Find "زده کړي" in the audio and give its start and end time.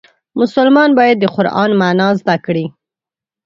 2.19-2.65